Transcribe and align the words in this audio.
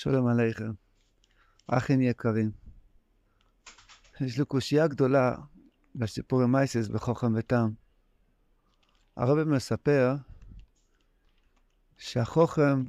שלום 0.00 0.26
עליכם, 0.26 0.70
אחים 1.66 2.00
יקרים. 2.00 2.50
יש 4.20 4.38
לי 4.38 4.44
קושייה 4.44 4.86
גדולה 4.86 5.34
בסיפור 5.94 6.42
עם 6.42 6.52
מייסס 6.52 6.88
בחוכם 6.88 7.32
וטעם. 7.36 7.72
הרב 9.16 9.44
מספר 9.44 10.14
שהחוכם 11.96 12.82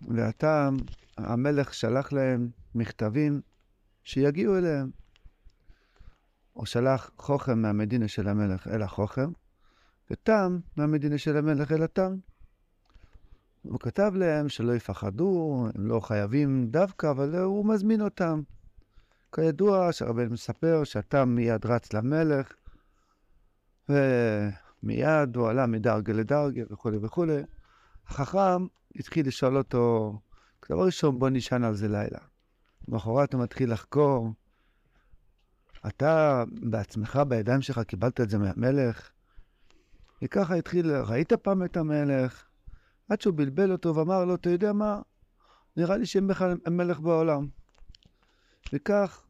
והטעם, 0.00 0.76
המלך 1.16 1.74
שלח 1.74 2.12
להם 2.12 2.50
מכתבים 2.74 3.40
שיגיעו 4.04 4.58
אליהם. 4.58 4.90
הוא 6.52 6.66
שלח 6.66 7.10
חוכם 7.18 7.62
מהמדינה 7.62 8.08
של 8.08 8.28
המלך 8.28 8.66
אל 8.66 8.82
החוכם, 8.82 9.30
וטעם 10.10 10.60
מהמדינה 10.76 11.18
של 11.18 11.36
המלך 11.36 11.72
אל 11.72 11.82
הטעם. 11.82 12.18
הוא 13.62 13.80
כתב 13.80 14.12
להם 14.14 14.48
שלא 14.48 14.72
יפחדו, 14.76 15.66
הם 15.74 15.86
לא 15.86 16.00
חייבים 16.00 16.66
דווקא, 16.70 17.10
אבל 17.10 17.36
הוא 17.36 17.66
מזמין 17.66 18.00
אותם. 18.00 18.42
כידוע, 19.34 19.92
שהרבן 19.92 20.28
מספר 20.28 20.84
שהתם 20.84 21.28
מיד 21.28 21.66
רץ 21.66 21.92
למלך, 21.92 22.52
ומיד 23.88 25.36
הוא 25.36 25.48
עלה 25.48 25.66
מדרגה 25.66 26.12
לדרגה 26.12 26.62
וכולי 26.70 26.98
וכולי. 27.02 27.42
החכם 28.06 28.66
התחיל 28.96 29.26
לשאול 29.28 29.56
אותו, 29.56 30.18
דבר 30.70 30.84
ראשון 30.84 31.18
בוא 31.18 31.28
נשען 31.28 31.64
על 31.64 31.74
זה 31.74 31.88
לילה. 31.88 32.18
למחרת 32.88 33.34
הוא 33.34 33.42
מתחיל 33.42 33.72
לחקור, 33.72 34.32
אתה 35.86 36.44
בעצמך, 36.62 37.20
בידיים 37.28 37.62
שלך, 37.62 37.78
קיבלת 37.78 38.20
את 38.20 38.30
זה 38.30 38.38
מהמלך? 38.38 39.10
וככה 40.22 40.54
התחיל, 40.54 40.96
ראית 40.96 41.32
פעם 41.32 41.64
את 41.64 41.76
המלך? 41.76 42.47
עד 43.08 43.20
שהוא 43.20 43.34
בלבל 43.34 43.72
אותו 43.72 43.94
ואמר 43.94 44.24
לו, 44.24 44.34
אתה 44.34 44.50
יודע 44.50 44.72
מה? 44.72 45.00
נראה 45.76 45.96
לי 45.96 46.06
שהם 46.06 46.26
בכלל 46.26 46.56
מלך 46.70 47.00
בעולם. 47.00 47.46
וכך 48.72 49.24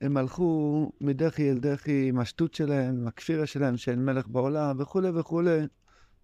הם 0.00 0.16
הלכו 0.16 0.92
מדחי 1.00 1.50
אל 1.50 1.58
דחי 1.58 2.08
עם 2.08 2.18
השטות 2.18 2.54
שלהם, 2.54 2.94
עם 2.94 3.06
הכפירה 3.06 3.46
שלהם 3.46 3.76
שאין 3.76 4.04
מלך 4.04 4.28
בעולם 4.28 4.76
וכולי 4.80 5.10
וכולי, 5.10 5.60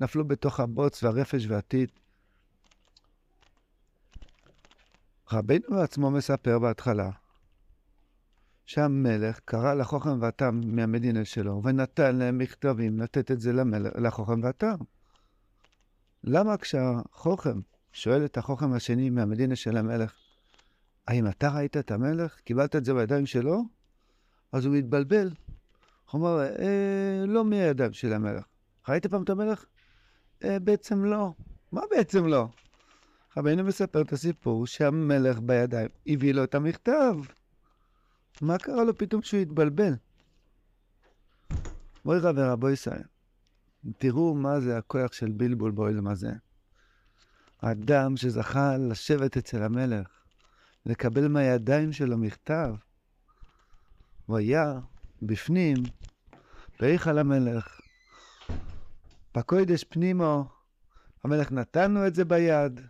נפלו 0.00 0.24
בתוך 0.24 0.60
הבוץ 0.60 1.02
והרפש 1.02 1.46
והטיט. 1.46 1.90
רבינו 5.32 5.66
בעצמו 5.70 6.10
מספר 6.10 6.58
בהתחלה 6.58 7.10
שהמלך 8.66 9.40
קרא 9.44 9.74
לחוכם 9.74 10.22
והתם 10.22 10.60
מהמדינה 10.64 11.24
שלו 11.24 11.62
ונתן 11.64 12.16
להם 12.16 12.38
מכתבים 12.38 13.00
לתת 13.00 13.30
את 13.30 13.40
זה 13.40 13.52
למלך, 13.52 13.92
לחוכם 13.96 14.42
והתם. 14.42 14.74
למה 16.26 16.56
כשהחוכם 16.56 17.60
שואל 17.92 18.24
את 18.24 18.36
החוכם 18.36 18.72
השני 18.72 19.10
מהמדינה 19.10 19.56
של 19.56 19.76
המלך, 19.76 20.14
האם 21.06 21.28
אתה 21.28 21.50
ראית 21.50 21.76
את 21.76 21.90
המלך? 21.90 22.40
קיבלת 22.40 22.76
את 22.76 22.84
זה 22.84 22.94
בידיים 22.94 23.26
שלו? 23.26 23.62
אז 24.52 24.66
הוא 24.66 24.74
מתבלבל. 24.74 25.30
הוא 26.10 26.20
אומר, 26.20 26.40
אה, 26.40 27.24
לא 27.26 27.44
מהידיים 27.44 27.92
של 27.92 28.12
המלך. 28.12 28.44
ראית 28.88 29.06
פעם 29.06 29.22
את 29.22 29.30
המלך? 29.30 29.64
אה, 30.44 30.58
בעצם 30.58 31.04
לא. 31.04 31.32
מה 31.72 31.80
בעצם 31.90 32.26
לא? 32.26 32.48
רבינו 33.36 33.64
מספר 33.64 34.00
את 34.00 34.12
הסיפור 34.12 34.66
שהמלך 34.66 35.38
בידיים 35.40 35.88
הביא 36.06 36.34
לו 36.34 36.44
את 36.44 36.54
המכתב. 36.54 37.14
מה 38.40 38.58
קרה 38.58 38.84
לו 38.84 38.98
פתאום 38.98 39.22
שהוא 39.22 39.40
התבלבל? 39.40 39.94
בואי 42.04 42.18
רבי 42.18 42.42
רבו 42.42 42.70
ישראל. 42.70 43.13
תראו 43.98 44.34
מה 44.34 44.60
זה 44.60 44.78
הכוח 44.78 45.12
של 45.12 45.32
בלבול 45.32 45.70
בעולם 45.70 46.06
הזה. 46.06 46.32
האדם 47.62 48.16
שזכה 48.16 48.76
לשבת 48.76 49.36
אצל 49.36 49.62
המלך, 49.62 50.08
לקבל 50.86 51.28
מהידיים 51.28 51.92
שלו 51.92 52.18
מכתב, 52.18 52.74
הוא 54.26 54.36
היה 54.36 54.78
בפנים, 55.22 55.76
בהיכל 56.80 57.18
המלך, 57.18 57.80
בקוידש 59.34 59.84
פנימו, 59.84 60.44
המלך 61.24 61.52
נתן 61.52 61.92
לו 61.92 62.06
את 62.06 62.14
זה 62.14 62.24
ביד. 62.24 62.80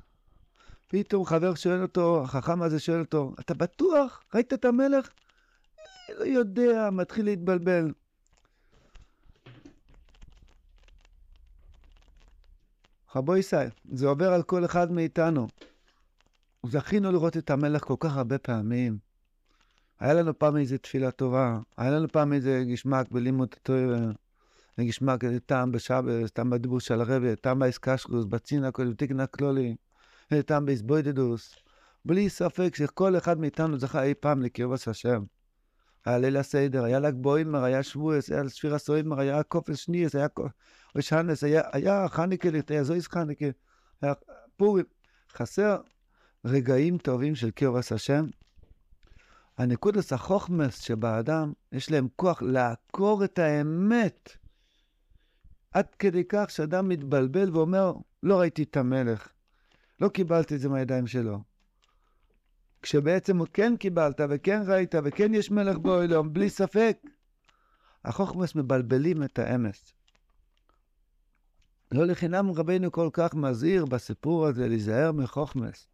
פתאום 0.88 1.24
חבר 1.24 1.54
שואל 1.54 1.82
אותו, 1.82 2.22
החכם 2.24 2.62
הזה 2.62 2.80
שואל 2.80 3.00
אותו, 3.00 3.34
אתה 3.40 3.54
בטוח? 3.54 4.22
ראית 4.34 4.52
את 4.52 4.64
המלך? 4.64 5.08
לא 6.18 6.24
יודע, 6.24 6.88
מתחיל 6.92 7.24
להתבלבל. 7.24 7.92
רבו 13.16 13.36
ישראל, 13.36 13.68
זה 13.92 14.06
עובר 14.06 14.32
על 14.32 14.42
כל 14.42 14.64
אחד 14.64 14.92
מאיתנו. 14.92 15.46
זכינו 16.66 17.12
לראות 17.12 17.36
את 17.36 17.50
המלך 17.50 17.82
כל 17.84 17.94
כך 18.00 18.16
הרבה 18.16 18.38
פעמים. 18.38 18.98
היה 20.00 20.14
לנו 20.14 20.38
פעם 20.38 20.56
איזה 20.56 20.78
תפילה 20.78 21.10
טובה, 21.10 21.58
היה 21.76 21.90
לנו 21.90 22.08
פעם 22.08 22.32
איזה 22.32 22.64
גשמק 22.72 23.10
בלימוד 23.10 23.48
התואר, 23.56 24.10
גשמק, 24.80 25.24
איזה 25.24 25.40
טעם 25.40 25.72
בשבס, 25.72 26.30
טעם 26.30 26.50
בדיבור 26.50 26.80
של 26.80 27.00
הרבי, 27.00 27.36
טעם 27.36 27.58
באיסקשקוס, 27.58 28.24
בצינה, 28.24 28.70
בתיקנה 28.70 29.26
כלולי, 29.26 29.76
טעם 30.46 30.66
באיסבוידדוס. 30.66 31.54
בלי 32.04 32.28
ספק 32.28 32.74
שכל 32.74 33.16
אחד 33.16 33.38
מאיתנו 33.38 33.78
זכה 33.78 34.02
אי 34.02 34.14
פעם 34.14 34.42
לקרבס 34.42 34.88
השם. 34.88 35.22
היה 36.04 36.18
ליל 36.18 36.36
הסדר, 36.36 36.84
היה 36.84 36.98
ל"ג 37.00 37.14
בוימר, 37.14 37.64
היה 37.64 37.82
שבועס, 37.82 38.30
היה 38.30 38.48
ספירה 38.48 38.78
סוימר, 38.78 39.20
היה 39.20 39.42
קופס 39.42 39.78
שניאס, 39.78 40.14
היה 40.14 40.26
ושנס, 40.96 41.44
היה, 41.44 41.62
היה 41.72 42.08
חניקה, 42.08 42.48
היה 42.68 42.84
זויס 42.84 43.08
חניקה, 43.08 43.46
היה 44.02 44.12
פורים. 44.56 44.84
חסר 45.32 45.76
רגעים 46.44 46.98
טובים 46.98 47.34
של 47.34 47.50
קרבס 47.50 47.92
השם. 47.92 48.26
הנקודס 49.58 50.12
החוכמס 50.12 50.80
שבאדם, 50.80 51.52
יש 51.72 51.90
להם 51.90 52.08
כוח 52.16 52.42
לעקור 52.42 53.24
את 53.24 53.38
האמת. 53.38 54.36
עד 55.72 55.86
כדי 55.98 56.22
כך 56.28 56.50
שאדם 56.50 56.88
מתבלבל 56.88 57.56
ואומר, 57.56 57.92
לא 58.22 58.40
ראיתי 58.40 58.62
את 58.62 58.76
המלך, 58.76 59.28
לא 60.00 60.08
קיבלתי 60.08 60.54
את 60.54 60.60
זה 60.60 60.68
מהידיים 60.68 61.06
שלו. 61.06 61.53
כשבעצם 62.84 63.44
כן 63.44 63.76
קיבלת 63.76 64.20
וכן 64.28 64.62
ראית 64.66 64.94
וכן 65.04 65.34
יש 65.34 65.50
מלך 65.50 65.78
בעולם, 65.78 66.32
בלי 66.32 66.50
ספק. 66.50 66.98
החוכמס 68.04 68.54
מבלבלים 68.54 69.22
את 69.22 69.38
האמס. 69.38 69.92
לא 71.92 72.04
לחינם 72.04 72.50
רבינו 72.50 72.92
כל 72.92 73.08
כך 73.12 73.34
מזהיר 73.34 73.84
בסיפור 73.84 74.46
הזה 74.46 74.68
להיזהר 74.68 75.12
מחוכמס. 75.12 75.88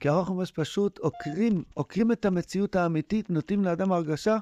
כי 0.00 0.08
החוכמס 0.08 0.50
פשוט 0.50 0.98
עוקרים, 0.98 1.62
עוקרים 1.74 2.12
את 2.12 2.24
המציאות 2.24 2.76
האמיתית, 2.76 3.30
נותנים 3.30 3.64
לאדם 3.64 3.92
הרגשה 3.92 4.38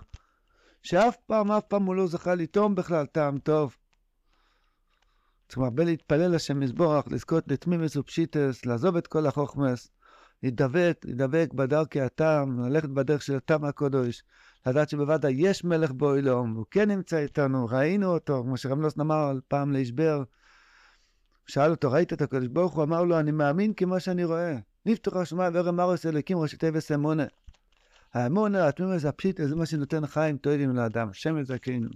שאף 0.83 1.17
פעם, 1.27 1.53
אף 1.53 1.65
פעם 1.69 1.85
הוא 1.85 1.95
לא 1.95 2.07
זכה 2.07 2.35
לטעום 2.35 2.75
בכלל 2.75 3.07
טעם 3.07 3.39
טוב. 3.39 3.77
צריכים 5.49 5.65
הרבה 5.65 5.85
להתפלל 5.85 6.35
לשם 6.35 6.61
מזבורך, 6.61 7.05
לזכות 7.11 7.45
לתמימס 7.49 7.97
ופשיטס, 7.97 8.67
לעזוב 8.67 8.97
את 8.97 9.07
כל 9.07 9.27
החוכמס, 9.27 9.89
להידבק, 10.45 11.01
להידבק 11.05 11.53
בדרכי 11.55 12.01
הטעם, 12.01 12.61
ללכת 12.69 12.89
בדרך 12.89 13.23
של 13.23 13.37
הטעם 13.37 13.65
הקודש, 13.65 14.23
לדעת 14.67 14.89
שבוודאי 14.89 15.35
יש 15.37 15.65
מלך 15.65 15.91
באוילום, 15.91 16.55
הוא 16.55 16.65
כן 16.71 16.91
נמצא 16.91 17.19
איתנו, 17.19 17.67
ראינו 17.71 18.07
אותו, 18.07 18.43
כמו 18.43 18.57
שרמלוס 18.57 18.99
אמר 19.01 19.33
פעם 19.49 19.73
להשבר, 19.73 20.23
שאל 21.47 21.71
אותו, 21.71 21.91
ראית 21.91 22.13
את 22.13 22.23
הקדוש 22.23 22.49
ברוך 22.49 22.75
הוא? 22.75 22.85
אמר 22.85 23.05
לו, 23.05 23.21
אני 23.21 23.31
מאמין 23.31 23.75
כמו 23.75 24.01
שאני 24.01 24.25
רואה. 24.25 24.57
נפתח 24.87 25.17
השמיים 25.17 25.53
ורם 25.55 25.81
ארוס 25.81 26.07
אלוקים 26.07 26.39
טבעס 26.59 26.93
אמונה. 26.93 27.25
האמונה, 28.15 28.69
התמימוס, 28.69 29.05
הפשיטה, 29.05 29.47
זה 29.47 29.57
מה 29.57 29.67
שנותן 29.67 30.07
חיים 30.07 30.37
טובים 30.37 30.77
לאדם, 30.77 31.13
שם 31.13 31.39
יזכנו. 31.39 31.89